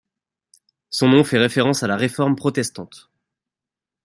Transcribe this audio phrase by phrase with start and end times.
[0.89, 3.11] Son nom fait référence à la réforme protestante.